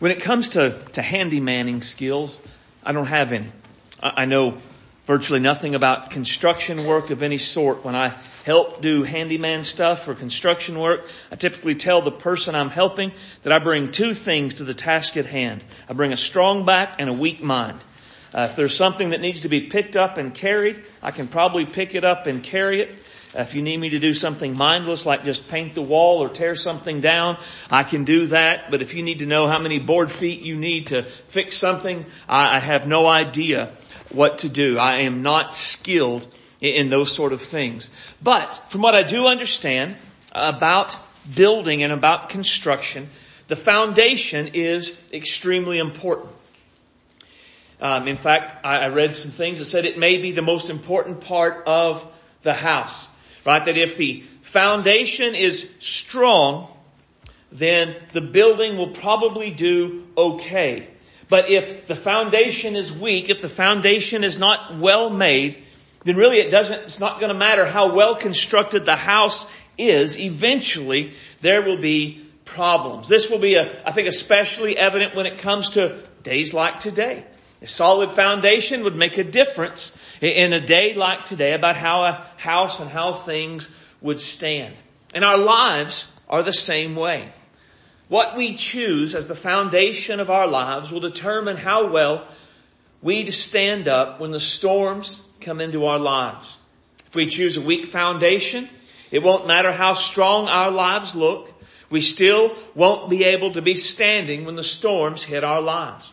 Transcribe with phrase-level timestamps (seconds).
[0.00, 2.40] When it comes to, to handymanning skills,
[2.82, 3.52] I don't have any.
[4.02, 4.56] I, I know
[5.06, 7.84] virtually nothing about construction work of any sort.
[7.84, 8.14] When I
[8.46, 13.52] help do handyman stuff or construction work, I typically tell the person I'm helping that
[13.52, 15.62] I bring two things to the task at hand.
[15.86, 17.84] I bring a strong back and a weak mind.
[18.32, 21.66] Uh, if there's something that needs to be picked up and carried, I can probably
[21.66, 22.96] pick it up and carry it.
[23.34, 26.56] If you need me to do something mindless like just paint the wall or tear
[26.56, 27.38] something down,
[27.70, 28.70] I can do that.
[28.70, 32.04] But if you need to know how many board feet you need to fix something,
[32.28, 33.70] I, have no idea
[34.10, 34.78] what to do.
[34.78, 36.26] I am not skilled
[36.60, 37.88] in, in those sort of things.
[38.20, 39.94] But from what I do understand
[40.32, 40.96] about
[41.32, 43.08] building and about construction,
[43.46, 46.32] the foundation is extremely important.
[47.80, 50.68] Um, in fact, I, I read some things that said it may be the most
[50.68, 52.04] important part of
[52.42, 53.08] the house.
[53.44, 53.64] Right?
[53.64, 56.68] That if the foundation is strong,
[57.52, 60.88] then the building will probably do okay.
[61.28, 65.62] But if the foundation is weak, if the foundation is not well made,
[66.04, 69.46] then really it doesn't, it's not going to matter how well constructed the house
[69.78, 70.18] is.
[70.18, 73.08] Eventually, there will be problems.
[73.08, 77.24] This will be, a, I think, especially evident when it comes to days like today.
[77.62, 82.26] A solid foundation would make a difference in a day like today about how a
[82.36, 83.68] house and how things
[84.00, 84.74] would stand.
[85.14, 87.30] And our lives are the same way.
[88.08, 92.26] What we choose as the foundation of our lives will determine how well
[93.02, 96.56] we stand up when the storms come into our lives.
[97.06, 98.68] If we choose a weak foundation,
[99.10, 101.52] it won't matter how strong our lives look.
[101.90, 106.10] We still won't be able to be standing when the storms hit our lives.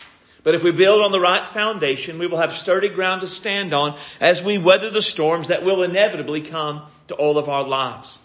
[0.47, 3.73] But if we build on the right foundation, we will have sturdy ground to stand
[3.73, 8.17] on as we weather the storms that will inevitably come to all of our lives.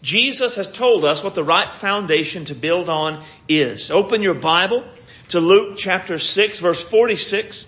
[0.00, 3.90] Jesus has told us what the right foundation to build on is.
[3.90, 4.88] Open your Bible
[5.28, 7.66] to Luke chapter 6 verse 46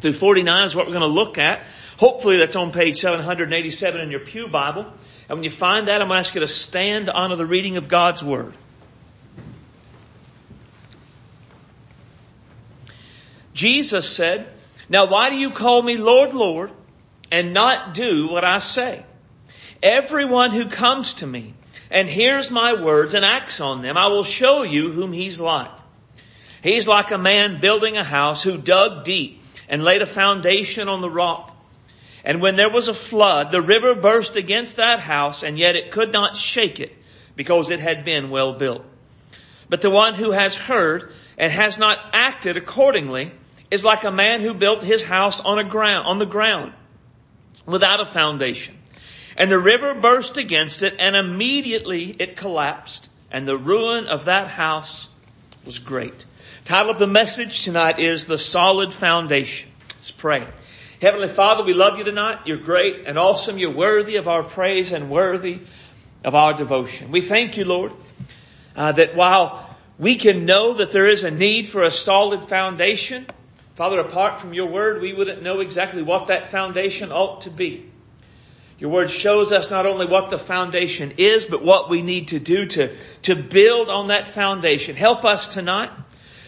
[0.00, 1.60] through 49 is what we're going to look at.
[1.96, 4.86] Hopefully that's on page 787 in your Pew Bible.
[5.28, 7.46] And when you find that, I'm going to ask you to stand to honor the
[7.46, 8.54] reading of God's Word.
[13.54, 14.48] Jesus said,
[14.88, 16.70] Now why do you call me Lord, Lord,
[17.30, 19.04] and not do what I say?
[19.82, 21.54] Everyone who comes to me
[21.90, 25.70] and hears my words and acts on them, I will show you whom he's like.
[26.62, 31.00] He's like a man building a house who dug deep and laid a foundation on
[31.00, 31.54] the rock.
[32.24, 35.90] And when there was a flood, the river burst against that house, and yet it
[35.90, 36.96] could not shake it
[37.36, 38.82] because it had been well built.
[39.68, 43.32] But the one who has heard and has not acted accordingly
[43.70, 46.72] is like a man who built his house on a ground, on the ground
[47.66, 48.76] without a foundation.
[49.36, 54.48] And the river burst against it and immediately it collapsed and the ruin of that
[54.48, 55.08] house
[55.64, 56.24] was great.
[56.64, 59.70] Title of the message tonight is The Solid Foundation.
[59.96, 60.46] Let's pray.
[61.02, 62.40] Heavenly Father, we love you tonight.
[62.46, 63.58] You're great and awesome.
[63.58, 65.60] You're worthy of our praise and worthy
[66.24, 67.10] of our devotion.
[67.10, 67.92] We thank you, Lord,
[68.76, 73.26] uh, that while we can know that there is a need for a solid foundation,
[73.74, 77.90] Father, apart from your word, we wouldn't know exactly what that foundation ought to be.
[78.78, 82.38] Your word shows us not only what the foundation is, but what we need to
[82.38, 84.94] do to, to build on that foundation.
[84.94, 85.90] Help us tonight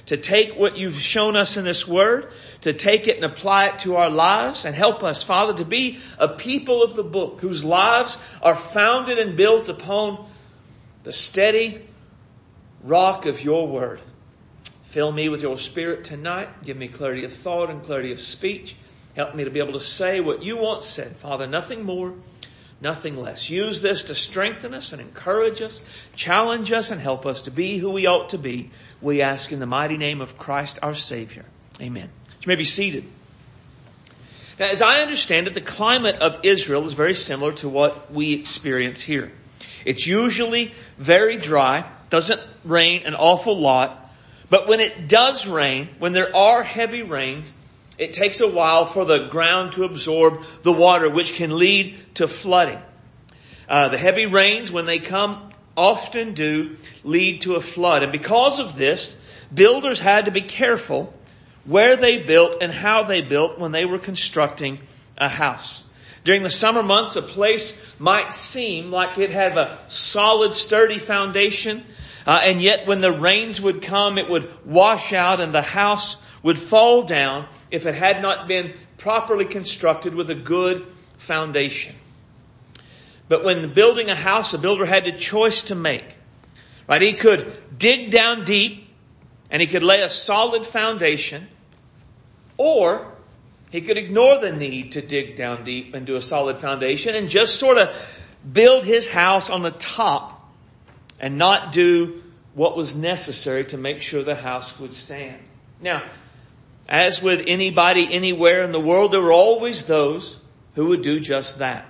[0.07, 3.81] to take what you've shown us in this word, to take it and apply it
[3.81, 7.65] to our lives, and help us, Father, to be a people of the book whose
[7.65, 10.29] lives are founded and built upon
[11.03, 11.85] the steady
[12.85, 14.01] rock of your word.
[14.91, 16.49] Fill me with your spirit tonight.
[16.65, 18.77] Give me clarity of thought and clarity of speech.
[19.15, 21.17] Help me to be able to say what you want said.
[21.17, 22.15] Father, nothing more,
[22.81, 23.49] nothing less.
[23.49, 25.83] Use this to strengthen us and encourage us,
[26.15, 28.71] challenge us, and help us to be who we ought to be.
[29.01, 31.45] We ask in the mighty name of Christ our Savior.
[31.81, 32.11] Amen.
[32.43, 33.05] You may be seated.
[34.59, 38.33] Now, as I understand it, the climate of Israel is very similar to what we
[38.33, 39.31] experience here.
[39.85, 44.06] It's usually very dry, doesn't rain an awful lot,
[44.49, 47.53] but when it does rain, when there are heavy rains,
[47.99, 52.29] it takes a while for the ground to absorb the water, which can lead to
[52.29, 52.81] flooding.
[53.69, 58.03] Uh, the heavy rains, when they come, often do lead to a flood.
[58.03, 59.17] And because of this,
[59.53, 61.13] builders had to be careful
[61.65, 64.79] where they built and how they built when they were constructing
[65.19, 65.83] a house.
[66.25, 71.85] During the summer months, a place might seem like it had a solid, sturdy foundation,
[72.27, 76.17] uh, and yet when the rains would come, it would wash out and the house
[76.43, 80.87] would fall down if it had not been properly constructed with a good
[81.19, 81.95] foundation.
[83.29, 86.05] But when building a house, a builder had a choice to make.
[86.89, 87.03] Right?
[87.03, 88.89] He could dig down deep
[89.51, 91.47] and he could lay a solid foundation,
[92.57, 93.13] or
[93.71, 97.29] he could ignore the need to dig down deep and do a solid foundation and
[97.29, 97.97] just sort of
[98.51, 100.26] build his house on the top
[101.21, 102.23] and not do
[102.55, 105.41] what was necessary to make sure the house would stand.
[105.81, 106.03] Now,
[106.89, 110.39] as with anybody anywhere in the world, there were always those
[110.75, 111.85] who would do just that.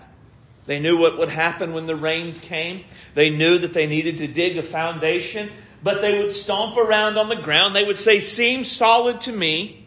[0.64, 2.84] They knew what would happen when the rains came.
[3.14, 5.50] They knew that they needed to dig a foundation,
[5.82, 7.76] but they would stomp around on the ground.
[7.76, 9.86] They would say, seems solid to me.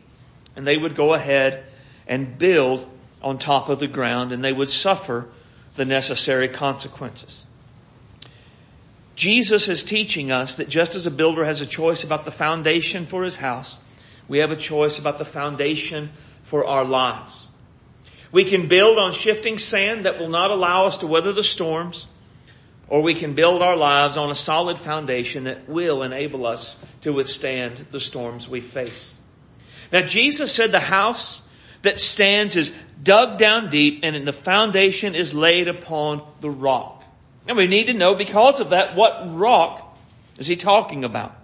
[0.56, 1.66] And they would go ahead
[2.08, 2.90] and build
[3.22, 5.28] on top of the ground and they would suffer
[5.76, 7.46] the necessary consequences.
[9.20, 13.06] Jesus is teaching us that just as a builder has a choice about the foundation
[13.06, 13.78] for his house,
[14.30, 16.12] we have a choice about the foundation
[16.44, 17.50] for our lives.
[18.32, 22.08] We can build on shifting sand that will not allow us to weather the storms,
[22.88, 27.12] or we can build our lives on a solid foundation that will enable us to
[27.12, 29.14] withstand the storms we face.
[29.92, 31.46] Now Jesus said the house
[31.82, 32.72] that stands is
[33.04, 36.99] dug down deep and the foundation is laid upon the rock.
[37.50, 39.98] And we need to know because of that what rock
[40.38, 41.36] is he talking about.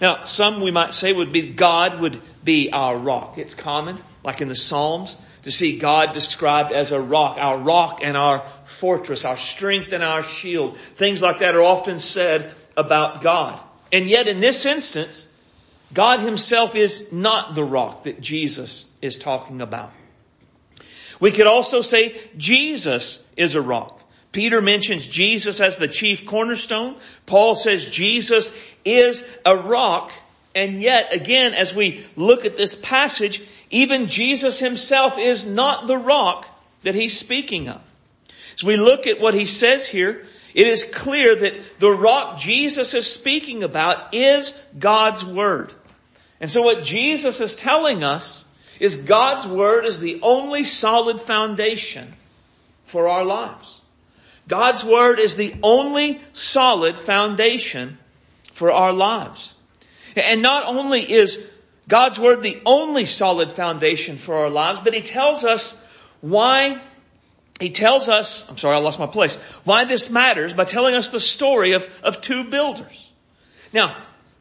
[0.00, 3.36] Now, some we might say would be God would be our rock.
[3.36, 7.98] It's common, like in the Psalms, to see God described as a rock, our rock
[8.00, 10.78] and our fortress, our strength and our shield.
[10.94, 13.60] Things like that are often said about God.
[13.92, 15.26] And yet in this instance,
[15.92, 19.90] God himself is not the rock that Jesus is talking about.
[21.18, 24.00] We could also say Jesus is a rock.
[24.34, 26.96] Peter mentions Jesus as the chief cornerstone.
[27.24, 28.52] Paul says Jesus
[28.84, 30.12] is a rock.
[30.56, 33.40] And yet, again, as we look at this passage,
[33.70, 36.46] even Jesus himself is not the rock
[36.82, 37.80] that he's speaking of.
[38.54, 42.92] As we look at what he says here, it is clear that the rock Jesus
[42.92, 45.72] is speaking about is God's Word.
[46.40, 48.44] And so what Jesus is telling us
[48.80, 52.12] is God's Word is the only solid foundation
[52.86, 53.80] for our lives.
[54.48, 57.98] God's Word is the only solid foundation
[58.52, 59.54] for our lives.
[60.16, 61.44] And not only is
[61.88, 65.76] God's Word the only solid foundation for our lives, but He tells us
[66.20, 66.80] why,
[67.58, 71.08] He tells us, I'm sorry, I lost my place, why this matters by telling us
[71.08, 73.10] the story of, of two builders.
[73.72, 73.96] Now,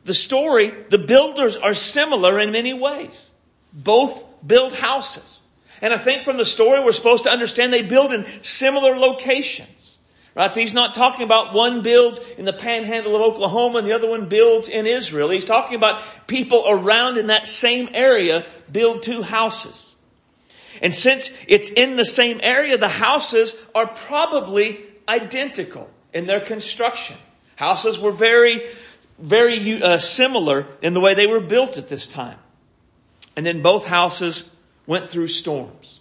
[0.05, 3.29] the story, the builders are similar in many ways.
[3.71, 5.41] Both build houses.
[5.81, 9.92] And I think from the story we're supposed to understand they build in similar locations.
[10.35, 10.51] Right?
[10.51, 14.29] He's not talking about one builds in the panhandle of Oklahoma and the other one
[14.29, 15.29] builds in Israel.
[15.29, 19.95] He's talking about people around in that same area build two houses.
[20.81, 27.15] And since it's in the same area, the houses are probably identical in their construction.
[27.55, 28.67] Houses were very,
[29.19, 32.39] very uh, similar in the way they were built at this time.
[33.35, 34.49] And then both houses
[34.87, 35.99] went through storms.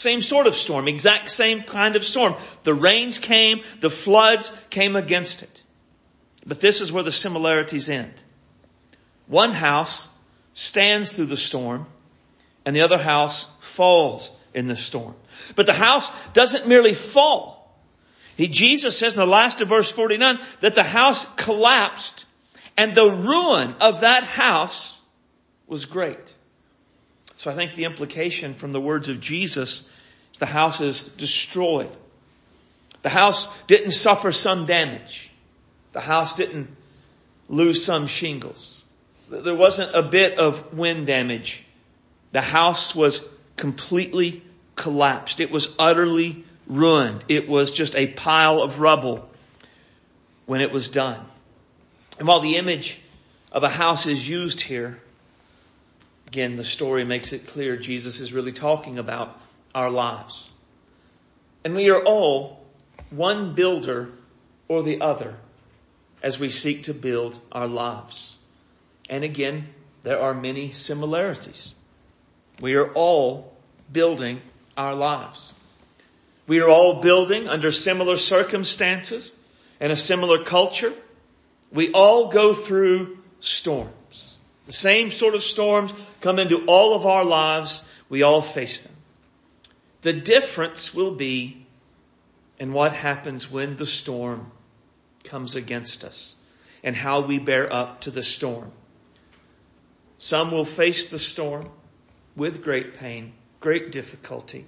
[0.00, 2.34] Same sort of storm, exact same kind of storm.
[2.62, 5.62] The rains came, the floods came against it.
[6.46, 8.14] But this is where the similarities end.
[9.26, 10.08] One house
[10.54, 11.84] stands through the storm
[12.64, 15.16] and the other house falls in the storm.
[15.54, 17.78] But the house doesn't merely fall.
[18.36, 22.24] He, Jesus says in the last of verse 49 that the house collapsed
[22.74, 24.98] and the ruin of that house
[25.66, 26.34] was great.
[27.40, 29.88] So I think the implication from the words of Jesus
[30.30, 31.88] is the house is destroyed.
[33.00, 35.30] The house didn't suffer some damage.
[35.92, 36.68] The house didn't
[37.48, 38.84] lose some shingles.
[39.30, 41.64] There wasn't a bit of wind damage.
[42.32, 44.42] The house was completely
[44.76, 45.40] collapsed.
[45.40, 47.24] It was utterly ruined.
[47.28, 49.26] It was just a pile of rubble
[50.44, 51.24] when it was done.
[52.18, 53.00] And while the image
[53.50, 55.00] of a house is used here,
[56.30, 59.36] Again, the story makes it clear Jesus is really talking about
[59.74, 60.48] our lives.
[61.64, 62.64] And we are all
[63.10, 64.10] one builder
[64.68, 65.34] or the other
[66.22, 68.36] as we seek to build our lives.
[69.08, 69.70] And again,
[70.04, 71.74] there are many similarities.
[72.60, 73.52] We are all
[73.90, 74.40] building
[74.76, 75.52] our lives.
[76.46, 79.34] We are all building under similar circumstances
[79.80, 80.92] and a similar culture.
[81.72, 83.94] We all go through storms.
[84.70, 87.84] The same sort of storms come into all of our lives.
[88.08, 88.94] We all face them.
[90.02, 91.66] The difference will be
[92.60, 94.52] in what happens when the storm
[95.24, 96.36] comes against us
[96.84, 98.70] and how we bear up to the storm.
[100.18, 101.68] Some will face the storm
[102.36, 104.66] with great pain, great difficulty,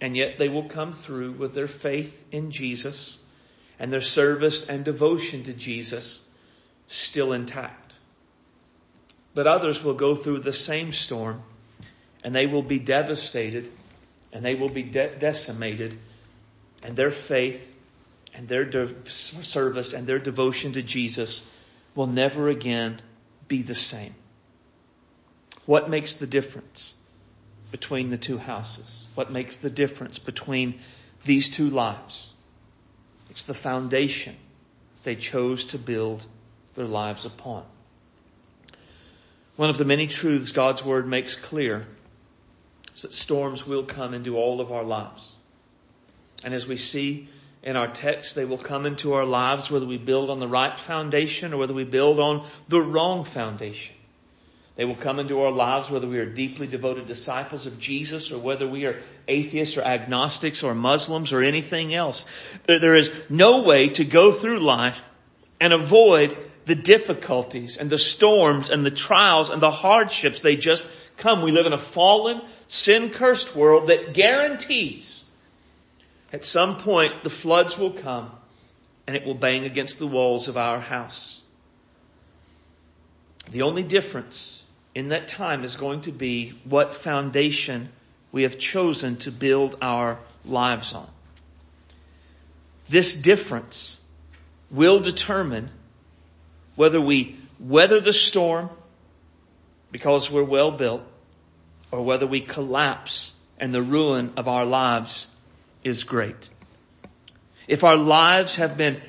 [0.00, 3.18] and yet they will come through with their faith in Jesus
[3.76, 6.20] and their service and devotion to Jesus
[6.86, 7.83] still intact.
[9.34, 11.42] But others will go through the same storm
[12.22, 13.70] and they will be devastated
[14.32, 15.98] and they will be de- decimated
[16.82, 17.70] and their faith
[18.34, 21.46] and their de- service and their devotion to Jesus
[21.94, 23.00] will never again
[23.48, 24.14] be the same.
[25.66, 26.94] What makes the difference
[27.70, 29.06] between the two houses?
[29.14, 30.80] What makes the difference between
[31.24, 32.32] these two lives?
[33.30, 34.36] It's the foundation
[35.04, 36.24] they chose to build
[36.74, 37.64] their lives upon.
[39.56, 41.86] One of the many truths God's Word makes clear
[42.96, 45.32] is that storms will come into all of our lives.
[46.44, 47.28] And as we see
[47.62, 50.78] in our text, they will come into our lives whether we build on the right
[50.78, 53.94] foundation or whether we build on the wrong foundation.
[54.76, 58.38] They will come into our lives whether we are deeply devoted disciples of Jesus or
[58.38, 62.26] whether we are atheists or agnostics or Muslims or anything else.
[62.66, 65.00] There is no way to go through life
[65.60, 70.40] and avoid the difficulties and the storms and the trials and the hardships.
[70.40, 70.84] They just
[71.16, 71.42] come.
[71.42, 75.24] We live in a fallen, sin cursed world that guarantees
[76.32, 78.30] at some point the floods will come
[79.06, 81.40] and it will bang against the walls of our house.
[83.50, 84.62] The only difference
[84.94, 87.90] in that time is going to be what foundation
[88.32, 91.08] we have chosen to build our lives on.
[92.88, 93.98] This difference
[94.70, 95.70] will determine
[96.76, 98.70] whether we weather the storm
[99.92, 101.02] because we're well built
[101.90, 105.26] or whether we collapse and the ruin of our lives
[105.84, 106.48] is great.
[107.68, 109.00] If our lives have been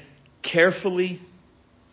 [0.41, 1.19] carefully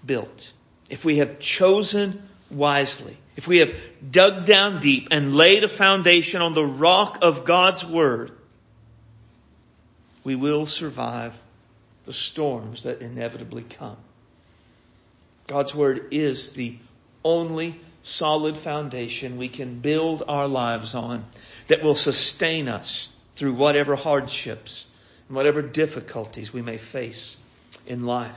[0.05, 0.53] built,
[0.91, 3.75] if we have chosen wisely, if we have
[4.11, 8.33] dug down deep and laid a foundation on the rock of God's Word,
[10.23, 11.35] we will survive
[12.05, 13.97] the storms that inevitably come.
[15.47, 16.77] God's Word is the
[17.25, 21.25] only solid foundation we can build our lives on
[21.69, 24.87] that will sustain us through whatever hardships
[25.29, 27.37] and whatever difficulties we may face
[27.87, 28.35] in life.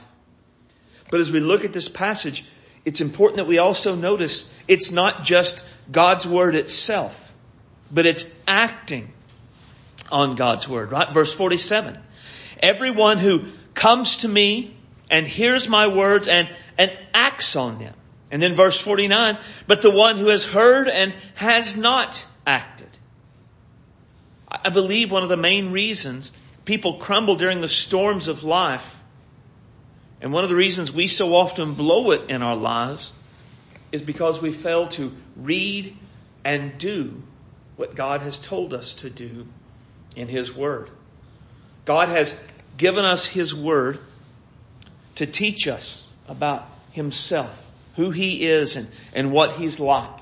[1.11, 2.45] But as we look at this passage,
[2.83, 7.19] it's important that we also notice it's not just God's Word itself,
[7.91, 9.11] but it's acting
[10.11, 11.13] on God's Word, right?
[11.13, 11.99] Verse 47.
[12.59, 14.74] Everyone who comes to me
[15.09, 17.93] and hears my words and, and acts on them.
[18.31, 22.89] And then verse 49, but the one who has heard and has not acted.
[24.49, 26.31] I believe one of the main reasons
[26.65, 28.95] people crumble during the storms of life,
[30.21, 33.13] and one of the reasons we so often blow it in our lives,
[33.91, 35.95] is because we fail to read
[36.43, 37.21] and do
[37.75, 39.45] what God has told us to do
[40.15, 40.89] in His Word.
[41.85, 42.37] God has
[42.77, 43.99] given us His Word
[45.15, 47.55] to teach us about Himself,
[47.95, 50.19] who He is and, and what He's like.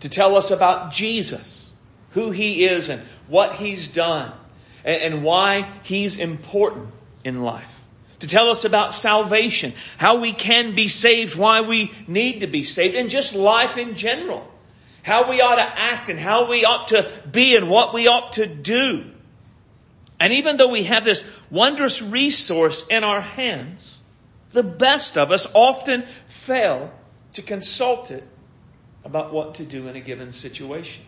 [0.00, 1.72] To tell us about Jesus,
[2.10, 4.32] who He is and what He's done
[4.84, 6.88] and, and why He's important
[7.24, 7.72] in life.
[8.20, 12.64] To tell us about salvation, how we can be saved, why we need to be
[12.64, 14.50] saved, and just life in general.
[15.02, 18.34] How we ought to act and how we ought to be and what we ought
[18.34, 19.10] to do.
[20.18, 23.93] And even though we have this wondrous resource in our hands,
[24.54, 26.90] the best of us often fail
[27.34, 28.24] to consult it
[29.04, 31.04] about what to do in a given situation.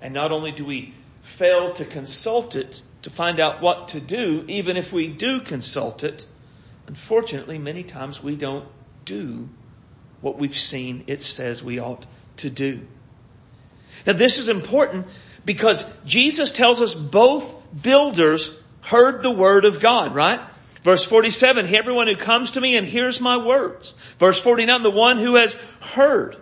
[0.00, 4.44] And not only do we fail to consult it to find out what to do,
[4.48, 6.26] even if we do consult it,
[6.86, 8.66] unfortunately, many times we don't
[9.04, 9.48] do
[10.20, 12.04] what we've seen it says we ought
[12.38, 12.80] to do.
[14.06, 15.06] Now, this is important
[15.44, 20.40] because Jesus tells us both builders heard the word of God, right?
[20.82, 23.94] Verse 47, everyone who comes to me and hears my words.
[24.18, 26.36] Verse 49, the one who has heard.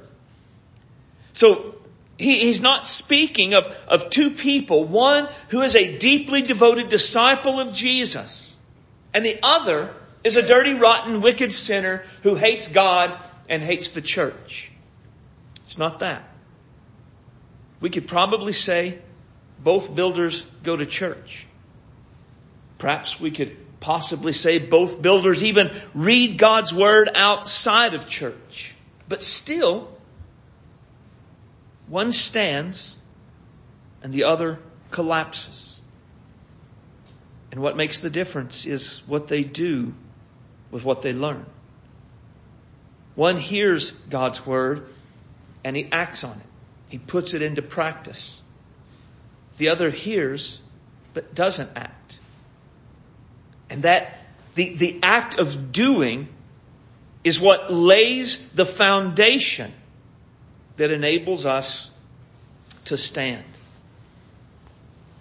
[1.33, 1.75] So,
[2.17, 4.85] he, he's not speaking of, of two people.
[4.85, 8.55] One who is a deeply devoted disciple of Jesus.
[9.15, 14.03] And the other is a dirty, rotten, wicked sinner who hates God and hates the
[14.03, 14.71] church.
[15.67, 16.29] It's not that.
[17.81, 18.99] We could probably say
[19.63, 21.47] both builders go to church.
[22.79, 28.75] Perhaps we could possibly say both builders even read God's Word outside of church.
[29.09, 29.89] But still,
[31.87, 32.97] one stands
[34.03, 34.59] and the other
[34.91, 35.77] collapses.
[37.51, 39.95] And what makes the difference is what they do
[40.71, 41.47] with what they learn.
[43.15, 44.87] One hears God's Word
[45.65, 46.47] and he acts on it.
[46.89, 48.41] He puts it into practice.
[49.57, 50.61] The other hears
[51.15, 51.98] but doesn't act.
[53.79, 54.19] And that
[54.57, 56.27] the, the act of doing
[57.23, 59.73] is what lays the foundation
[60.79, 61.89] that enables us
[62.87, 63.45] to stand.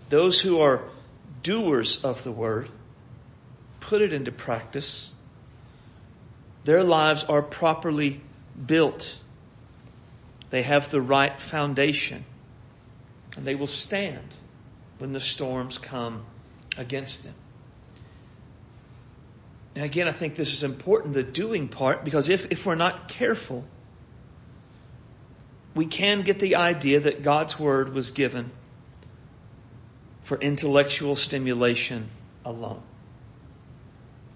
[0.10, 0.82] Those who are
[1.44, 2.68] doers of the word
[3.80, 5.12] put it into practice.
[6.66, 8.22] Their lives are properly
[8.66, 9.16] built.
[10.50, 12.26] They have the right foundation.
[13.36, 14.36] And they will stand
[14.98, 16.26] when the storms come
[16.76, 17.36] against them.
[19.78, 23.10] And again, I think this is important, the doing part, because if, if we're not
[23.10, 23.64] careful,
[25.76, 28.50] we can get the idea that God's Word was given
[30.24, 32.10] for intellectual stimulation
[32.44, 32.82] alone.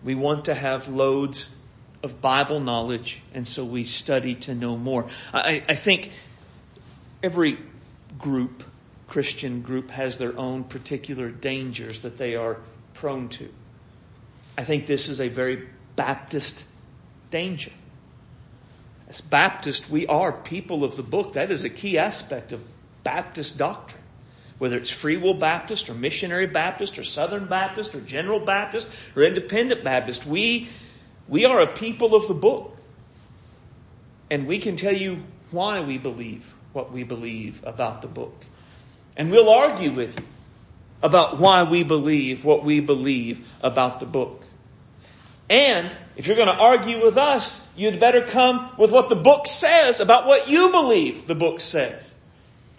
[0.03, 1.50] We want to have loads
[2.03, 5.07] of Bible knowledge, and so we study to know more.
[5.33, 6.12] I, I think
[7.24, 7.57] every
[8.19, 8.63] group,
[9.07, 12.57] Christian group, has their own particular dangers that they are
[12.93, 13.50] prone to.
[14.58, 16.63] I think this is a very Baptist
[17.29, 17.72] danger.
[19.08, 21.34] As Baptists, we are people of the book.
[21.34, 22.62] That is a key aspect of
[23.03, 24.01] Baptist doctrine.
[24.58, 29.24] Whether it's Free Will Baptist or Missionary Baptist or Southern Baptist or General Baptist or
[29.24, 30.70] Independent Baptist, we,
[31.27, 32.77] we are a people of the book.
[34.29, 38.46] And we can tell you why we believe what we believe about the book.
[39.17, 40.25] And we'll argue with you
[41.03, 44.43] about why we believe what we believe about the book.
[45.50, 49.48] And if you're going to argue with us, you'd better come with what the book
[49.48, 52.10] says about what you believe the book says.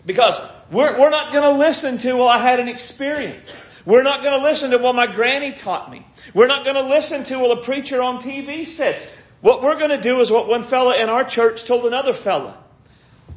[0.06, 3.54] Because we're, we're not going to listen to, well, I had an experience.
[3.84, 6.06] We're not going to listen to, well, my granny taught me.
[6.32, 9.02] We're not going to listen to, well, a preacher on TV said.
[9.42, 12.56] What we're going to do is what one fella in our church told another fella.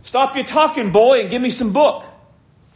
[0.03, 2.05] Stop your talking, boy, and give me some book.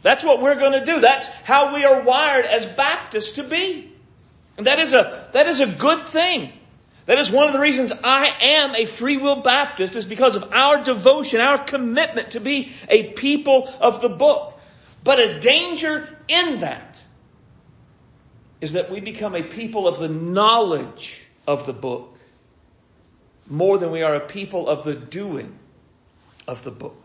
[0.02, 1.00] That's what we're going to do.
[1.00, 3.92] That's how we are wired as Baptists to be.
[4.56, 6.52] And that is a, that is a good thing.
[7.06, 10.52] That is one of the reasons I am a free will Baptist is because of
[10.52, 14.58] our devotion, our commitment to be a people of the book.
[15.02, 17.00] But a danger in that
[18.60, 22.16] is that we become a people of the knowledge of the book
[23.48, 25.58] more than we are a people of the doing
[26.46, 26.99] of the book.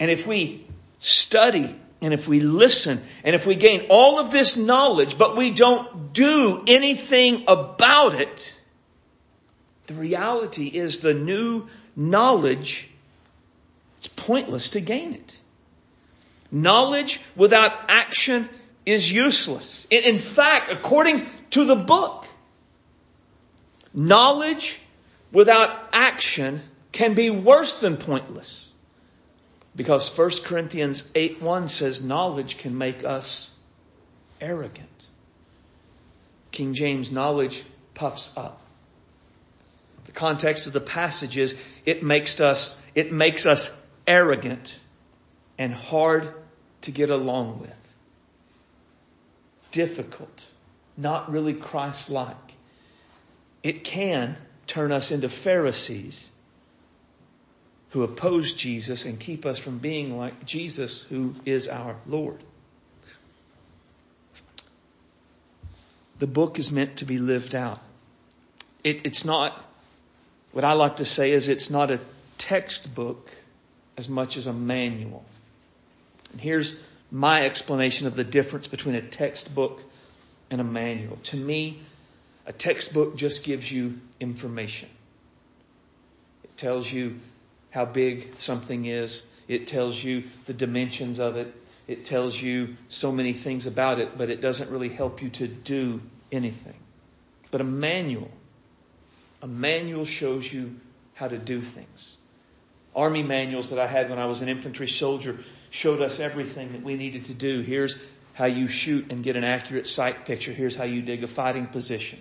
[0.00, 0.66] And if we
[0.98, 5.50] study and if we listen and if we gain all of this knowledge, but we
[5.50, 8.58] don't do anything about it,
[9.86, 12.88] the reality is the new knowledge,
[13.98, 15.36] it's pointless to gain it.
[16.50, 18.48] Knowledge without action
[18.86, 19.86] is useless.
[19.90, 22.26] In fact, according to the book,
[23.92, 24.80] knowledge
[25.30, 28.69] without action can be worse than pointless.
[29.76, 33.50] Because 1 Corinthians 8 1 says knowledge can make us
[34.40, 34.88] arrogant.
[36.50, 37.62] King James, knowledge
[37.94, 38.60] puffs up.
[40.06, 41.54] The context of the passage is
[41.86, 43.74] it makes us, it makes us
[44.06, 44.78] arrogant
[45.56, 46.32] and hard
[46.82, 47.76] to get along with.
[49.70, 50.46] Difficult.
[50.96, 52.36] Not really Christ-like.
[53.62, 56.29] It can turn us into Pharisees
[57.90, 62.40] who oppose Jesus and keep us from being like Jesus, who is our Lord.
[66.18, 67.80] The book is meant to be lived out.
[68.84, 69.62] It, it's not,
[70.52, 72.00] what I like to say is it's not a
[72.38, 73.28] textbook
[73.96, 75.24] as much as a manual.
[76.32, 76.78] And here's
[77.10, 79.82] my explanation of the difference between a textbook
[80.50, 81.16] and a manual.
[81.24, 81.80] To me,
[82.46, 84.88] a textbook just gives you information.
[86.44, 87.18] It tells you
[87.70, 89.22] how big something is.
[89.48, 91.54] It tells you the dimensions of it.
[91.88, 95.48] It tells you so many things about it, but it doesn't really help you to
[95.48, 96.76] do anything.
[97.50, 98.30] But a manual,
[99.42, 100.76] a manual shows you
[101.14, 102.16] how to do things.
[102.94, 105.38] Army manuals that I had when I was an infantry soldier
[105.70, 107.60] showed us everything that we needed to do.
[107.60, 107.98] Here's
[108.34, 110.52] how you shoot and get an accurate sight picture.
[110.52, 112.20] Here's how you dig a fighting position.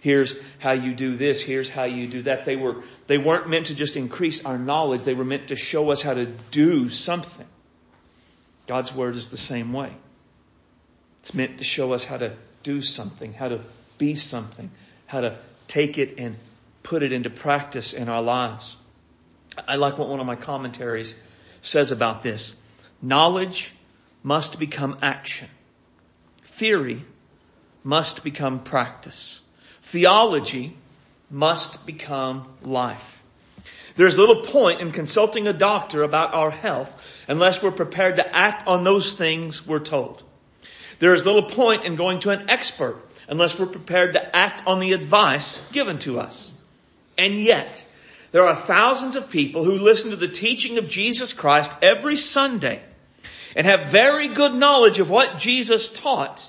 [0.00, 1.42] Here's how you do this.
[1.42, 2.44] Here's how you do that.
[2.44, 5.04] They were, they weren't meant to just increase our knowledge.
[5.04, 7.46] They were meant to show us how to do something.
[8.66, 9.92] God's Word is the same way.
[11.22, 13.60] It's meant to show us how to do something, how to
[13.96, 14.70] be something,
[15.06, 16.36] how to take it and
[16.82, 18.76] put it into practice in our lives.
[19.66, 21.16] I like what one of my commentaries
[21.60, 22.54] says about this.
[23.02, 23.74] Knowledge
[24.22, 25.48] must become action.
[26.44, 27.04] Theory
[27.82, 29.42] must become practice.
[29.90, 30.76] Theology
[31.30, 33.22] must become life.
[33.96, 36.94] There's little point in consulting a doctor about our health
[37.26, 40.22] unless we're prepared to act on those things we're told.
[41.00, 42.96] There is little point in going to an expert
[43.28, 46.52] unless we're prepared to act on the advice given to us.
[47.16, 47.84] And yet,
[48.30, 52.82] There are thousands of people who listen to the teaching of Jesus Christ every Sunday
[53.56, 56.48] and have very good knowledge of what Jesus taught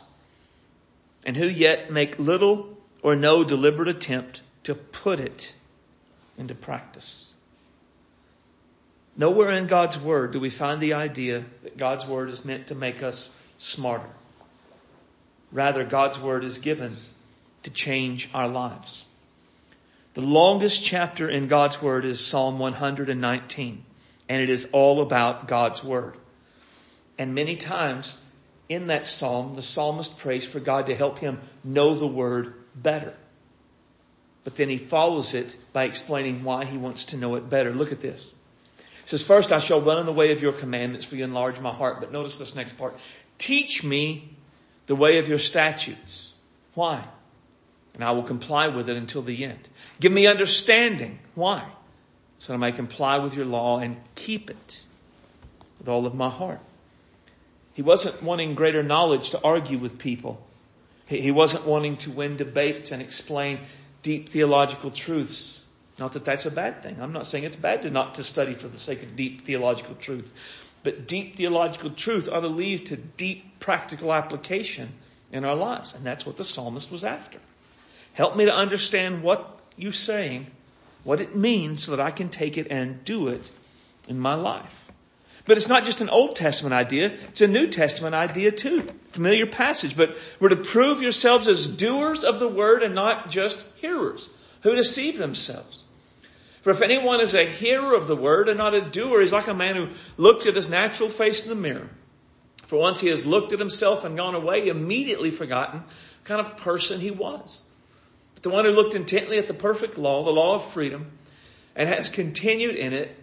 [1.23, 5.53] and who yet make little or no deliberate attempt to put it
[6.37, 7.29] into practice.
[9.17, 12.75] Nowhere in God's Word do we find the idea that God's Word is meant to
[12.75, 14.09] make us smarter.
[15.51, 16.95] Rather, God's Word is given
[17.63, 19.05] to change our lives.
[20.13, 23.83] The longest chapter in God's Word is Psalm 119,
[24.29, 26.15] and it is all about God's Word.
[27.17, 28.17] And many times
[28.69, 33.13] in that psalm, the psalmist prays for God to help him know the Word better.
[34.43, 37.73] But then he follows it by explaining why he wants to know it better.
[37.73, 38.25] Look at this.
[38.25, 41.59] He says, First I shall run in the way of your commandments, for you enlarge
[41.59, 41.99] my heart.
[41.99, 42.97] But notice this next part.
[43.37, 44.29] Teach me
[44.87, 46.33] the way of your statutes.
[46.73, 47.03] Why?
[47.93, 49.67] And I will comply with it until the end.
[49.99, 51.19] Give me understanding.
[51.35, 51.67] Why?
[52.39, 54.79] So that I may comply with your law and keep it
[55.77, 56.59] with all of my heart.
[57.73, 60.45] He wasn't wanting greater knowledge to argue with people.
[61.09, 63.61] He wasn't wanting to win debates and explain
[64.03, 65.59] deep theological truths.
[65.97, 67.01] Not that that's a bad thing.
[67.01, 69.95] I'm not saying it's bad to not to study for the sake of deep theological
[69.95, 70.31] truth.
[70.83, 74.89] But deep theological truth ought to lead to deep practical application
[75.31, 75.95] in our lives.
[75.95, 77.39] And that's what the psalmist was after.
[78.13, 80.45] Help me to understand what you're saying,
[81.03, 83.51] what it means so that I can take it and do it
[84.07, 84.88] in my life.
[85.49, 88.87] But it's not just an Old Testament idea, it's a New Testament idea too.
[89.13, 93.65] Familiar passage, but we're to prove yourselves as doers of the word and not just
[93.77, 94.29] hearers
[94.61, 95.83] who deceive themselves.
[96.61, 99.47] For if anyone is a hearer of the word and not a doer, he's like
[99.47, 101.89] a man who looked at his natural face in the mirror.
[102.67, 105.81] For once he has looked at himself and gone away, immediately forgotten
[106.25, 107.59] kind of person he was.
[108.35, 111.09] But the one who looked intently at the perfect law, the law of freedom,
[111.75, 113.15] and has continued in it,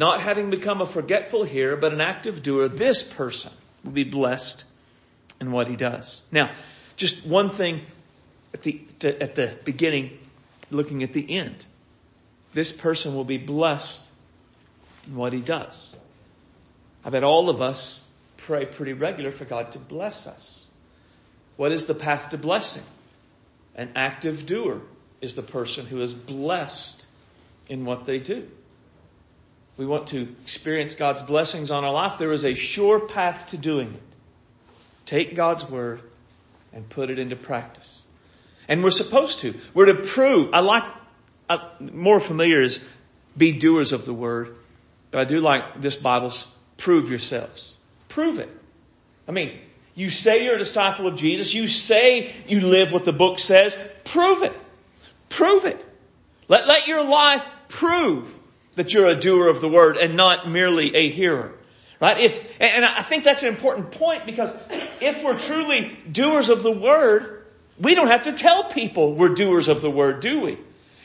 [0.00, 3.52] not having become a forgetful hearer, but an active doer, this person
[3.84, 4.64] will be blessed
[5.42, 6.22] in what he does.
[6.32, 6.50] Now,
[6.96, 7.82] just one thing
[8.54, 10.18] at the, to, at the beginning,
[10.70, 11.66] looking at the end.
[12.54, 14.02] This person will be blessed
[15.06, 15.94] in what he does.
[17.04, 18.02] I bet all of us
[18.38, 20.66] pray pretty regular for God to bless us.
[21.58, 22.84] What is the path to blessing?
[23.74, 24.80] An active doer
[25.20, 27.06] is the person who is blessed
[27.68, 28.48] in what they do
[29.80, 33.56] we want to experience God's blessings on our life, there is a sure path to
[33.56, 34.02] doing it.
[35.06, 36.02] Take God's word
[36.74, 38.02] and put it into practice.
[38.68, 39.54] And we're supposed to.
[39.72, 40.50] We're to prove.
[40.52, 40.84] I like,
[41.48, 42.82] I, more familiar is
[43.34, 44.54] be doers of the word.
[45.12, 47.74] But I do like this Bible's prove yourselves.
[48.10, 48.50] Prove it.
[49.26, 49.58] I mean,
[49.94, 51.54] you say you're a disciple of Jesus.
[51.54, 53.78] You say you live what the book says.
[54.04, 54.52] Prove it.
[55.30, 55.82] Prove it.
[56.48, 58.36] Let, let your life prove
[58.76, 61.52] that you're a doer of the word and not merely a hearer.
[62.00, 62.18] Right?
[62.18, 64.56] If, and I think that's an important point because
[65.00, 67.44] if we're truly doers of the word,
[67.78, 70.58] we don't have to tell people we're doers of the word, do we?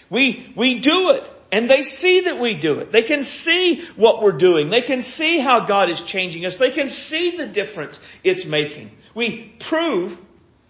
[0.10, 2.91] We, we do it and they see that we do it.
[2.91, 4.69] They can see what we're doing.
[4.69, 6.58] They can see how God is changing us.
[6.58, 8.91] They can see the difference it's making.
[9.13, 10.17] We prove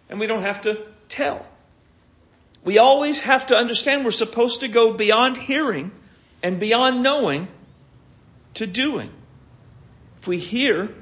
[0.09, 1.45] and we don't have to tell.
[2.63, 5.91] We always have to understand we're supposed to go beyond hearing
[6.45, 7.47] and beyond knowing
[8.53, 9.09] to doing.
[10.21, 10.93] If we hear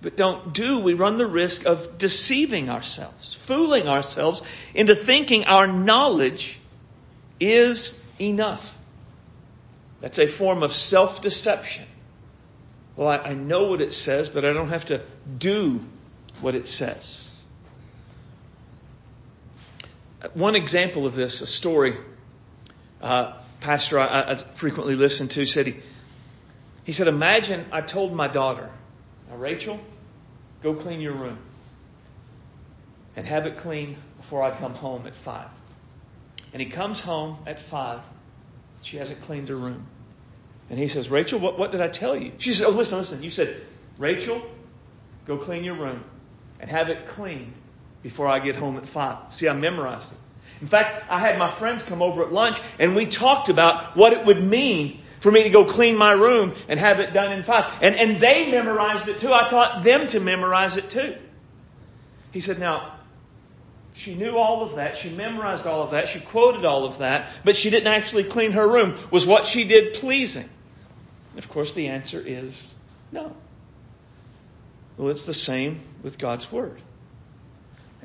[0.00, 4.40] but don't do, we run the risk of deceiving ourselves, fooling ourselves
[4.72, 6.58] into thinking our knowledge
[7.38, 8.78] is enough.
[10.00, 11.84] That's a form of self-deception.
[12.96, 15.02] Well, I, I, know what it says, but I don't have to
[15.36, 15.82] do
[16.40, 17.30] what it says.
[20.32, 21.98] One example of this, a story,
[23.02, 23.34] uh,
[23.66, 25.76] pastor I, I frequently listen to said he,
[26.84, 28.70] he said, imagine I told my daughter,
[29.28, 29.80] now Rachel,
[30.62, 31.38] go clean your room
[33.16, 35.48] and have it cleaned before I come home at five.
[36.52, 38.02] And he comes home at five.
[38.82, 39.84] She hasn't cleaned her room.
[40.70, 42.32] And he says, Rachel, what, what did I tell you?
[42.38, 43.22] She says, Oh, listen, listen.
[43.24, 43.62] You said,
[43.98, 44.42] Rachel,
[45.26, 46.04] go clean your room
[46.60, 47.54] and have it cleaned
[48.04, 49.34] before I get home at five.
[49.34, 50.18] See, I memorized it.
[50.60, 54.12] In fact, I had my friends come over at lunch and we talked about what
[54.12, 57.42] it would mean for me to go clean my room and have it done in
[57.42, 57.72] five.
[57.82, 59.32] And, and they memorized it too.
[59.32, 61.16] I taught them to memorize it too.
[62.32, 62.96] He said, now,
[63.94, 64.98] she knew all of that.
[64.98, 66.08] She memorized all of that.
[66.08, 68.98] She quoted all of that, but she didn't actually clean her room.
[69.10, 70.48] Was what she did pleasing?
[71.38, 72.74] Of course, the answer is
[73.10, 73.34] no.
[74.96, 76.80] Well, it's the same with God's Word.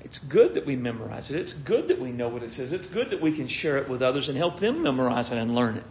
[0.03, 1.37] It's good that we memorize it.
[1.37, 2.73] It's good that we know what it says.
[2.73, 5.53] It's good that we can share it with others and help them memorize it and
[5.53, 5.83] learn it.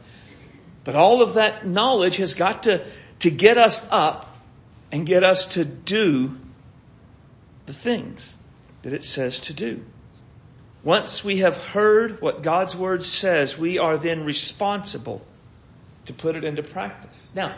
[0.85, 2.85] But all of that knowledge has got to,
[3.21, 4.27] to get us up
[4.91, 6.37] and get us to do
[7.67, 8.37] the things
[8.83, 9.85] that it says to do.
[10.83, 15.25] Once we have heard what God's Word says, we are then responsible
[16.07, 17.31] to put it into practice.
[17.35, 17.55] Now,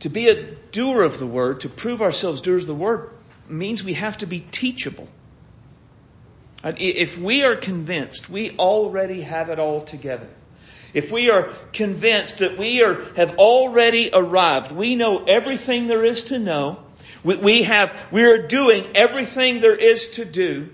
[0.00, 3.10] to be a doer of the Word, to prove ourselves doers of the Word,
[3.48, 5.08] means we have to be teachable.
[6.64, 10.28] Uh, if we are convinced we already have it all together,
[10.94, 16.24] if we are convinced that we are, have already arrived, we know everything there is
[16.26, 16.82] to know,
[17.24, 20.68] we, we have, we are doing everything there is to do,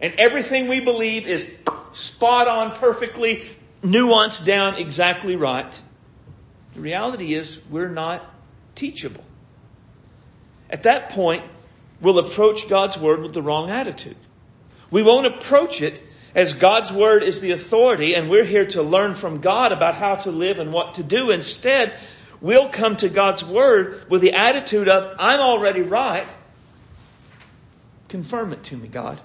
[0.00, 1.48] and everything we believe is
[1.92, 3.48] spot on, perfectly
[3.82, 5.80] nuanced down exactly right.
[6.74, 8.24] The reality is we're not
[8.74, 9.24] teachable.
[10.70, 11.44] At that point,
[12.02, 14.16] we'll approach God's Word with the wrong attitude.
[14.90, 16.02] We won't approach it
[16.34, 20.16] as God's Word is the authority and we're here to learn from God about how
[20.16, 21.30] to live and what to do.
[21.30, 21.94] Instead,
[22.40, 26.30] we'll come to God's Word with the attitude of, I'm already right.
[28.08, 29.20] Confirm it to me, God.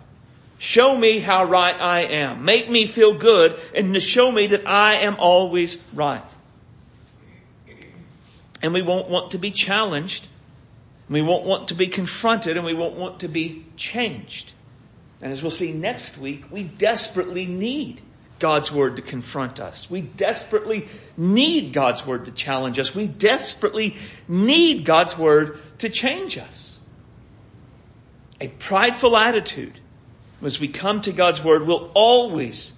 [0.59, 2.45] Show me how right I am.
[2.45, 6.23] Make me feel good and show me that I am always right.
[8.61, 10.27] And we won't want to be challenged.
[11.09, 14.51] We won't want to be confronted and we won't want to be changed.
[15.21, 18.01] And as we'll see next week, we desperately need
[18.39, 19.89] God's Word to confront us.
[19.89, 22.93] We desperately need God's Word to challenge us.
[22.93, 23.95] We desperately
[24.27, 26.79] need God's Word to change us.
[28.39, 29.79] A prideful attitude
[30.43, 32.73] as we come to God's Word will always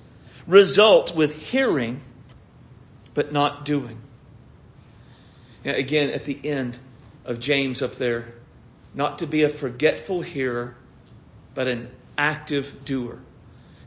[0.48, 2.02] result with hearing
[3.14, 4.00] but not doing.
[5.66, 6.80] Now, Again, at the end
[7.26, 8.34] of James up there,
[8.94, 10.76] not to be a forgetful hearer,
[11.54, 13.20] but an active doer.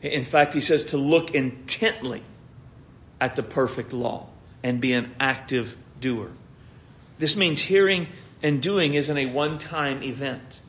[0.01, 2.23] In fact, he says to look intently
[3.19, 4.27] at the perfect law
[4.63, 6.29] and be an active doer.
[7.17, 8.07] This means hearing
[8.41, 10.59] and doing isn't a one-time event.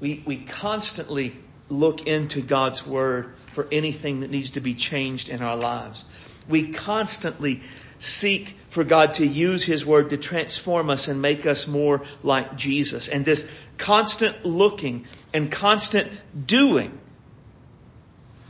[0.00, 1.36] We, we constantly
[1.68, 6.04] look into God's Word for anything that needs to be changed in our lives.
[6.48, 7.62] We constantly
[7.98, 12.56] seek for God to use His Word to transform us and make us more like
[12.56, 13.06] Jesus.
[13.06, 16.10] And this constant looking and constant
[16.46, 16.98] doing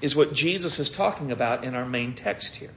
[0.00, 2.70] is what Jesus is talking about in our main text here.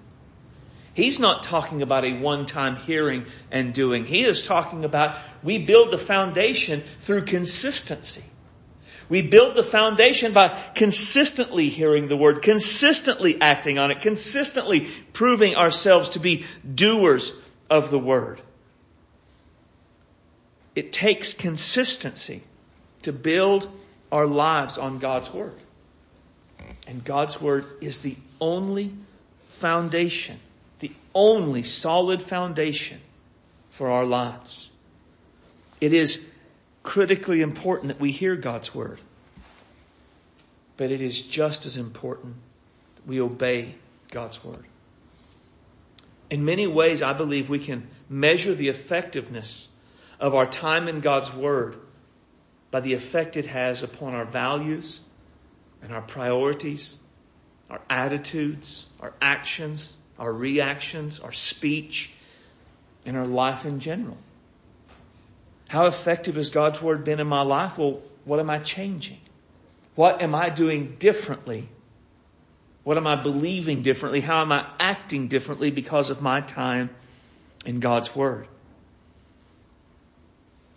[0.95, 4.05] He's not talking about a one-time hearing and doing.
[4.05, 8.23] He is talking about we build the foundation through consistency.
[9.07, 15.55] We build the foundation by consistently hearing the word, consistently acting on it, consistently proving
[15.55, 17.33] ourselves to be doers
[17.69, 18.41] of the word.
[20.75, 22.43] It takes consistency
[23.03, 23.67] to build
[24.11, 25.55] our lives on God's Word.
[26.87, 28.91] And God's Word is the only
[29.59, 30.39] foundation,
[30.79, 32.99] the only solid foundation
[33.71, 34.69] for our lives.
[35.79, 36.25] It is
[36.85, 38.99] critically important that we hear God's Word.
[40.77, 42.35] But it is just as important
[42.95, 43.75] that we obey
[44.11, 44.63] God's Word.
[46.29, 49.67] In many ways, I believe we can measure the effectiveness
[50.19, 51.75] of our time in God's Word
[52.71, 54.99] by the effect it has upon our values
[55.81, 56.95] and our priorities,
[57.69, 62.11] our attitudes, our actions, our reactions, our speech,
[63.05, 64.17] and our life in general.
[65.67, 67.77] How effective has God's Word been in my life?
[67.77, 69.19] Well, what am I changing?
[69.95, 71.67] What am I doing differently?
[72.83, 74.21] What am I believing differently?
[74.21, 76.89] How am I acting differently because of my time
[77.65, 78.47] in God's Word?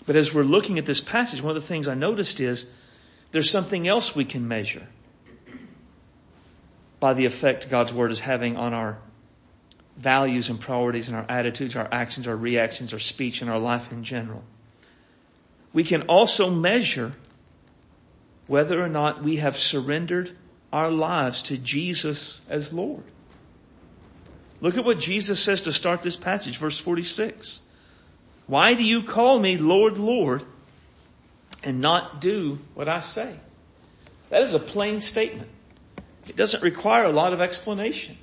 [0.06, 2.64] But as we're looking at this passage, one of the things I noticed is
[3.30, 4.86] there's something else we can measure
[6.98, 8.98] by the effect God's Word is having on our
[9.98, 13.92] values and priorities and our attitudes, our actions, our reactions, our speech, and our life
[13.92, 14.42] in general.
[15.72, 17.12] We can also measure
[18.46, 20.30] whether or not we have surrendered
[20.72, 23.04] our lives to Jesus as Lord.
[24.60, 27.60] Look at what Jesus says to start this passage, verse 46.
[28.46, 30.42] Why do you call me Lord, Lord,
[31.62, 33.34] and not do what I say?
[34.30, 35.48] That is a plain statement.
[36.26, 38.16] It doesn't require a lot of explanation.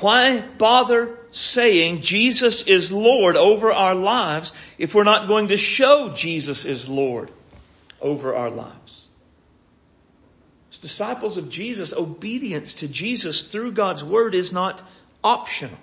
[0.00, 6.10] Why bother saying Jesus is Lord over our lives if we're not going to show
[6.10, 7.30] Jesus is Lord
[8.00, 9.06] over our lives?
[10.72, 14.82] As disciples of Jesus, obedience to Jesus through God's Word is not
[15.22, 15.78] optional.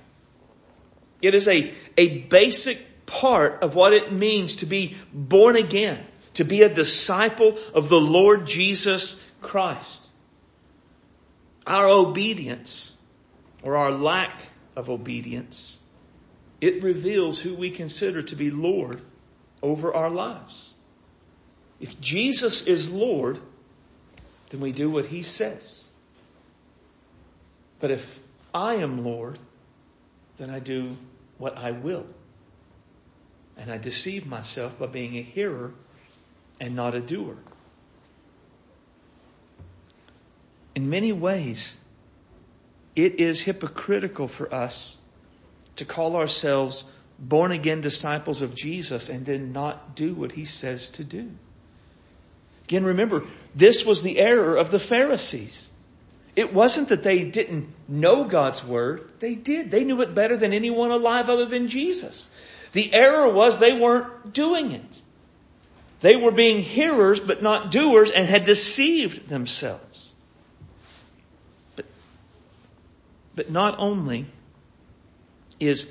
[1.21, 6.03] It is a, a basic part of what it means to be born again,
[6.35, 10.03] to be a disciple of the Lord Jesus Christ.
[11.65, 12.91] Our obedience
[13.61, 14.39] or our lack
[14.75, 15.77] of obedience.
[16.61, 19.01] It reveals who we consider to be Lord
[19.61, 20.73] over our lives.
[21.79, 23.39] If Jesus is Lord,
[24.49, 25.85] then we do what He says.
[27.79, 28.19] But if
[28.53, 29.39] I am Lord,
[30.37, 30.97] then I do
[31.37, 32.05] what I will.
[33.57, 35.73] And I deceive myself by being a hearer
[36.59, 37.37] and not a doer.
[40.75, 41.73] In many ways,
[43.05, 44.97] it is hypocritical for us
[45.77, 46.83] to call ourselves
[47.17, 51.29] born again disciples of Jesus and then not do what he says to do.
[52.65, 53.23] Again, remember,
[53.55, 55.67] this was the error of the Pharisees.
[56.35, 59.12] It wasn't that they didn't know God's word.
[59.19, 59.71] They did.
[59.71, 62.27] They knew it better than anyone alive other than Jesus.
[62.73, 65.01] The error was they weren't doing it.
[66.01, 70.07] They were being hearers but not doers and had deceived themselves.
[71.75, 71.85] But,
[73.39, 74.25] but not only
[75.62, 75.89] is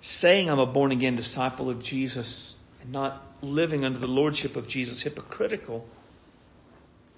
[0.00, 4.66] saying I'm a born again disciple of Jesus and not living under the lordship of
[4.66, 5.86] Jesus hypocritical,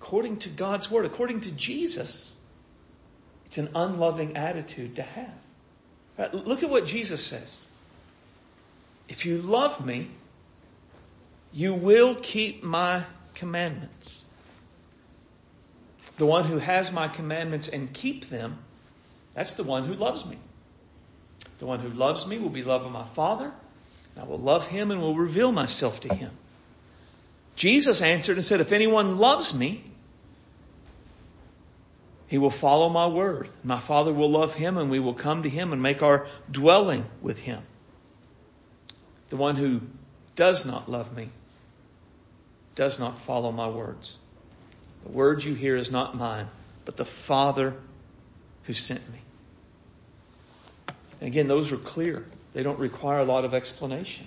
[0.00, 2.34] according to God's word, according to Jesus,
[3.46, 5.38] it's an unloving attitude to have.
[6.18, 7.60] Right, look at what Jesus says.
[9.08, 10.08] If you love me,
[11.52, 13.04] you will keep my
[13.34, 14.24] commandments.
[16.16, 18.58] The one who has my commandments and keep them,
[19.34, 20.38] that's the one who loves me.
[21.58, 23.52] The one who loves me will be loved by my Father.
[24.14, 26.30] and I will love him and will reveal myself to him.
[27.56, 29.84] Jesus answered and said, If anyone loves me,
[32.26, 33.48] he will follow my word.
[33.62, 37.04] My Father will love him and we will come to him and make our dwelling
[37.20, 37.62] with him.
[39.28, 39.82] The one who
[40.34, 41.28] does not love me
[42.74, 44.18] does not follow my words.
[45.04, 46.48] The word you hear is not mine,
[46.84, 47.74] but the Father
[48.64, 49.18] who sent me.
[51.20, 52.26] And again, those are clear.
[52.52, 54.26] They don't require a lot of explanation.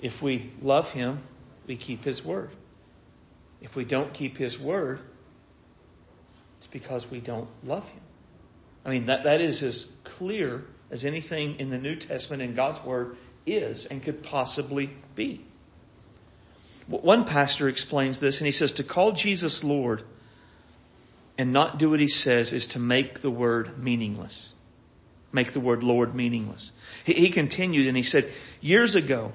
[0.00, 1.20] If we love Him,
[1.66, 2.50] we keep His word.
[3.60, 5.00] If we don't keep His word,
[6.58, 8.02] it's because we don't love Him.
[8.84, 12.82] I mean, that, that is as clear as anything in the New Testament in God's
[12.82, 13.16] Word
[13.46, 15.44] is and could possibly be.
[16.86, 20.02] One pastor explains this and he says to call Jesus Lord
[21.40, 24.52] and not do what he says is to make the word meaningless
[25.32, 26.72] make the word Lord meaningless.
[27.04, 29.32] He, he continued and he said, years ago,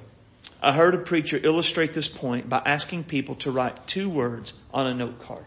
[0.62, 4.88] I heard a preacher illustrate this point by asking people to write two words on
[4.88, 5.46] a note card.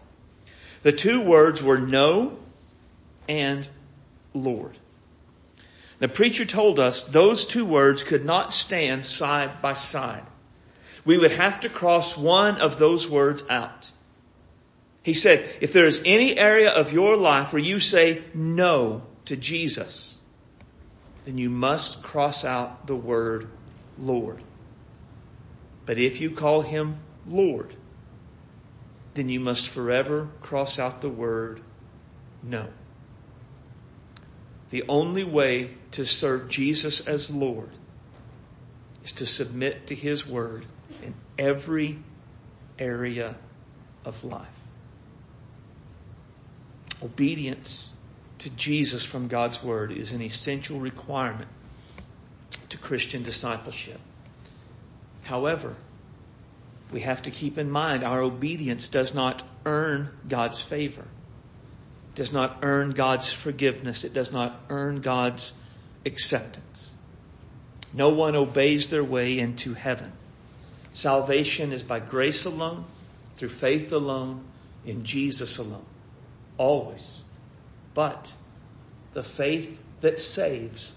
[0.82, 2.38] The two words were no
[3.28, 3.68] and
[4.32, 4.76] Lord.
[5.98, 10.24] The preacher told us those two words could not stand side by side.
[11.04, 13.90] We would have to cross one of those words out.
[15.08, 19.38] He said, if there is any area of your life where you say no to
[19.38, 20.18] Jesus,
[21.24, 23.48] then you must cross out the word
[23.98, 24.38] Lord.
[25.86, 27.74] But if you call him Lord,
[29.14, 31.62] then you must forever cross out the word
[32.42, 32.66] no.
[34.68, 37.70] The only way to serve Jesus as Lord
[39.06, 40.66] is to submit to his word
[41.02, 41.98] in every
[42.78, 43.36] area
[44.04, 44.57] of life.
[47.02, 47.90] Obedience
[48.40, 51.48] to Jesus from God's Word is an essential requirement
[52.70, 54.00] to Christian discipleship.
[55.22, 55.74] However,
[56.90, 61.04] we have to keep in mind our obedience does not earn God's favor,
[62.14, 65.52] does not earn God's forgiveness, it does not earn God's
[66.06, 66.94] acceptance.
[67.92, 70.12] No one obeys their way into heaven.
[70.92, 72.84] Salvation is by grace alone,
[73.36, 74.44] through faith alone,
[74.84, 75.84] in Jesus alone.
[76.58, 77.22] Always.
[77.94, 78.32] But
[79.14, 80.94] the faith that saves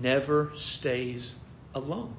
[0.00, 1.36] never stays
[1.74, 2.14] alone.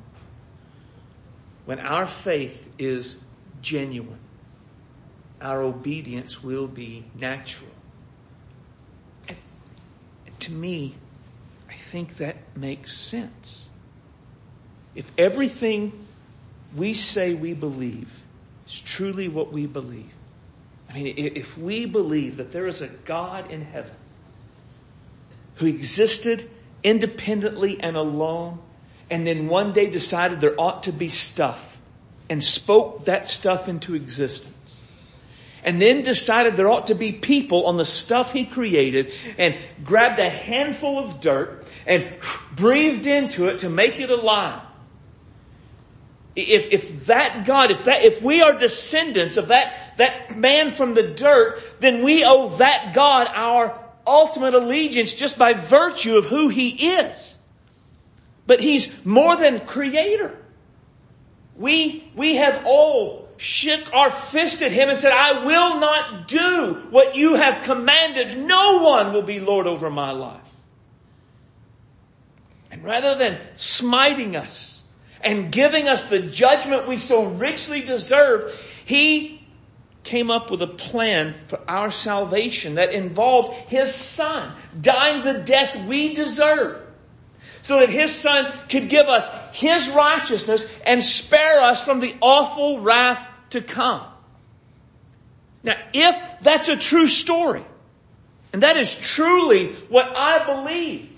[1.66, 3.18] When our faith is
[3.62, 4.20] genuine,
[5.42, 7.72] our obedience will be natural.
[9.28, 10.96] And to me,
[11.70, 13.68] I think that makes sense.
[14.94, 16.08] If everything
[16.76, 18.10] we say we believe
[18.68, 20.15] is truly what we believe,
[20.96, 23.96] mean, if we believe that there is a God in heaven
[25.56, 26.50] who existed
[26.84, 28.60] independently and alone,
[29.10, 31.76] and then one day decided there ought to be stuff
[32.30, 34.52] and spoke that stuff into existence.
[35.64, 40.20] And then decided there ought to be people on the stuff he created and grabbed
[40.20, 42.08] a handful of dirt and
[42.56, 44.62] breathed into it to make it alive.
[46.36, 50.94] If, if that God, if that, if we are descendants of that, that man from
[50.94, 56.50] the dirt, then we owe that God our ultimate allegiance just by virtue of who
[56.50, 57.36] He is.
[58.46, 60.38] But He's more than creator.
[61.56, 66.88] We, we have all shook our fist at Him and said, I will not do
[66.90, 68.38] what you have commanded.
[68.38, 70.42] No one will be Lord over my life.
[72.72, 74.75] And rather than smiting us
[75.22, 78.54] and giving us the judgment we so richly deserve,
[78.86, 79.42] He
[80.04, 85.88] came up with a plan for our salvation that involved His Son dying the death
[85.88, 86.82] we deserve.
[87.62, 92.82] So that His Son could give us His righteousness and spare us from the awful
[92.82, 94.04] wrath to come.
[95.64, 97.66] Now, if that's a true story,
[98.54, 101.10] and that is truly what I believe,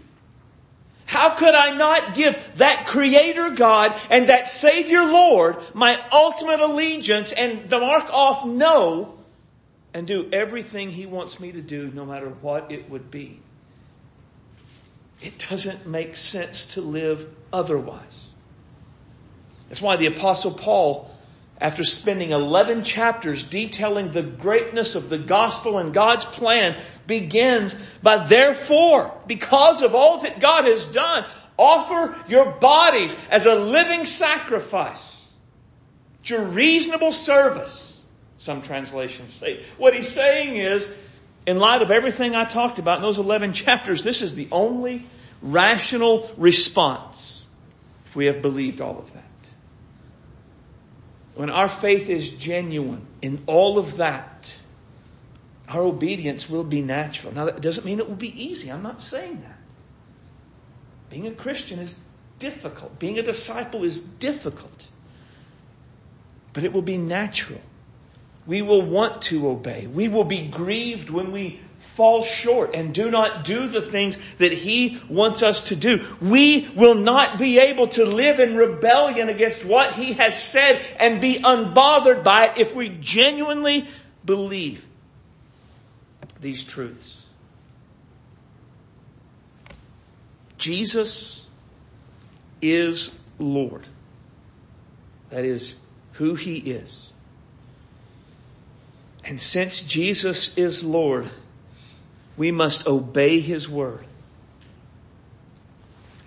[1.08, 7.32] how could I not give that Creator God and that Savior Lord my ultimate allegiance
[7.32, 9.18] and mark off no
[9.94, 13.40] and do everything He wants me to do no matter what it would be?
[15.22, 18.28] It doesn't make sense to live otherwise.
[19.70, 21.10] That's why the Apostle Paul
[21.60, 28.28] after spending 11 chapters detailing the greatness of the gospel and God's plan, begins by
[28.28, 31.26] therefore, because of all that God has done,
[31.58, 35.26] offer your bodies as a living sacrifice.
[36.22, 38.02] It's your reasonable service,
[38.38, 39.66] some translations say.
[39.78, 40.88] What he's saying is,
[41.48, 45.08] in light of everything I talked about in those 11 chapters, this is the only
[45.42, 47.48] rational response
[48.06, 49.27] if we have believed all of that
[51.38, 54.56] when our faith is genuine in all of that,
[55.70, 57.34] our obedience will be natural.
[57.34, 58.72] Now, that doesn't mean it will be easy.
[58.72, 59.60] I'm not saying that.
[61.12, 61.98] Being a Christian is
[62.40, 62.98] difficult.
[62.98, 64.88] Being a disciple is difficult.
[66.54, 67.62] But it will be natural.
[68.48, 69.86] We will want to obey.
[69.86, 71.60] We will be grieved when we
[71.98, 76.06] fall short and do not do the things that He wants us to do.
[76.22, 81.20] We will not be able to live in rebellion against what He has said and
[81.20, 83.90] be unbothered by it if we genuinely
[84.24, 84.86] believe
[86.40, 87.26] these truths.
[90.60, 91.44] Jesus
[92.62, 93.88] is Lord.
[95.32, 95.76] That is
[96.14, 97.12] who He is.
[99.24, 101.30] And since Jesus is Lord,
[102.38, 104.06] we must obey His word.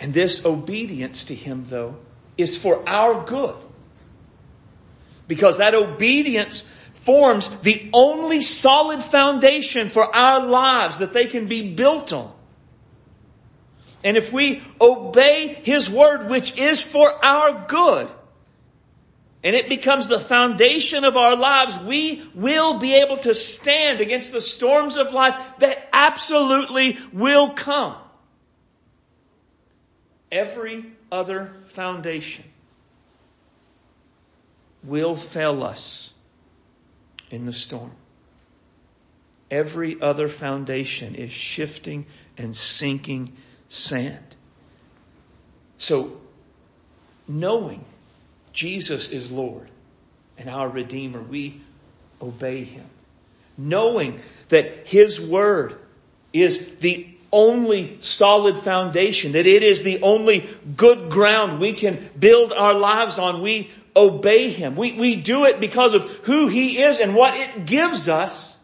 [0.00, 1.96] And this obedience to Him, though,
[2.36, 3.56] is for our good.
[5.28, 11.72] Because that obedience forms the only solid foundation for our lives that they can be
[11.74, 12.32] built on.
[14.02, 18.08] And if we obey His word, which is for our good,
[19.43, 24.32] and it becomes the foundation of our lives, we will be able to stand against
[24.32, 27.97] the storms of life that absolutely will come.
[30.30, 32.45] Every other foundation
[34.84, 36.11] will fail us
[37.30, 37.93] in the storm.
[39.51, 43.36] Every other foundation is shifting and sinking
[43.68, 44.36] sand.
[45.78, 46.20] So,
[47.26, 47.84] knowing
[48.53, 49.68] Jesus is Lord
[50.38, 51.20] and our Redeemer.
[51.20, 51.61] We
[52.20, 52.86] obey Him.
[53.57, 55.78] Knowing that His Word
[56.32, 62.53] is the only solid foundation, that it is the only good ground we can build
[62.53, 63.42] our lives on.
[63.42, 64.76] We obey Him.
[64.76, 68.57] We, we do it because of who He is and what it gives us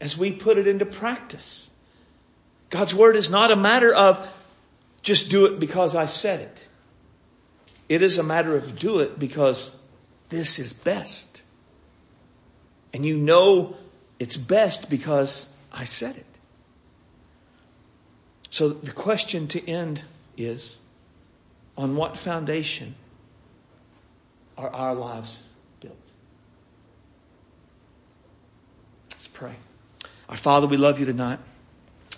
[0.00, 1.70] as we put it into practice.
[2.70, 4.28] God's Word is not a matter of
[5.02, 6.68] just do it because I said it.
[7.92, 9.70] It is a matter of do it because
[10.30, 11.42] this is best.
[12.94, 13.76] And you know
[14.18, 16.24] it's best because I said it.
[18.48, 20.02] So the question to end
[20.38, 20.74] is,
[21.76, 22.94] on what foundation
[24.56, 25.38] are our lives
[25.80, 25.94] built?
[29.10, 29.54] Let's pray.
[30.30, 31.40] Our Father, we love you tonight.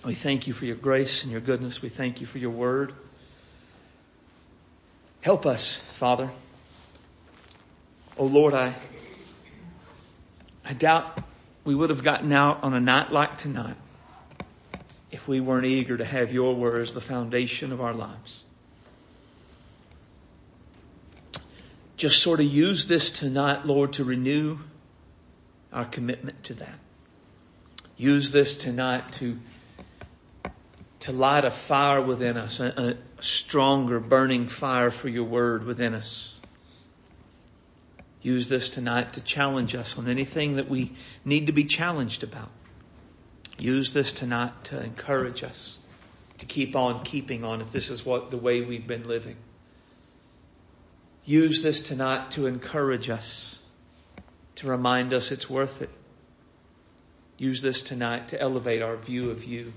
[0.05, 1.81] We thank you for your grace and your goodness.
[1.81, 2.93] We thank you for your word.
[5.25, 6.29] Help us, Father.
[8.15, 8.75] Oh Lord, I,
[10.63, 11.17] I doubt
[11.63, 13.75] we would have gotten out on a night like tonight
[15.09, 18.43] if we weren't eager to have your word as the foundation of our lives.
[21.97, 24.59] Just sort of use this tonight, Lord, to renew
[25.73, 26.79] our commitment to that.
[27.97, 29.39] Use this tonight to
[31.05, 35.93] to light a fire within us, a, a stronger burning fire for your word within
[35.93, 36.39] us.
[38.23, 40.93] Use this tonight to challenge us on anything that we
[41.23, 42.49] need to be challenged about.
[43.59, 45.77] Use this tonight to encourage us
[46.39, 49.37] to keep on keeping on if this is what the way we've been living.
[51.23, 53.59] Use this tonight to encourage us,
[54.55, 55.91] to remind us it's worth it.
[57.37, 59.71] Use this tonight to elevate our view of you,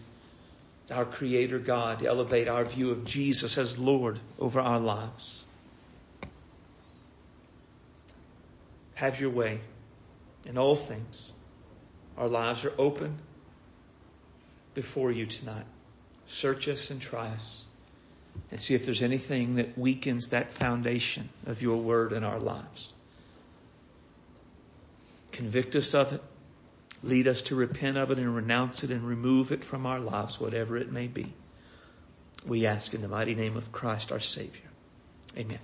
[0.91, 5.45] our Creator God, to elevate our view of Jesus as Lord over our lives.
[8.95, 9.61] Have your way
[10.47, 11.31] in all things.
[12.17, 13.19] Our lives are open
[14.75, 15.67] before you tonight.
[16.27, 17.65] Search us and try us
[18.51, 22.93] and see if there's anything that weakens that foundation of your word in our lives.
[25.33, 26.23] Convict us of it.
[27.03, 30.41] Lead us to repent of it and renounce it and remove it from our lives,
[30.41, 31.33] whatever it may be.
[32.47, 34.69] We ask in the mighty name of Christ our Savior.
[35.37, 35.59] Amen.